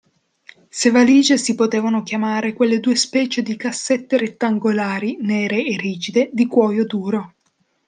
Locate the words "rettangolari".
4.17-5.19